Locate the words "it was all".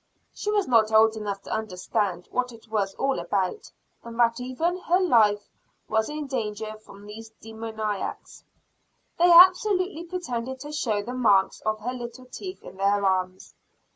2.51-3.19